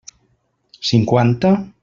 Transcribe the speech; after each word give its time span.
Cinquanta? 0.89 1.55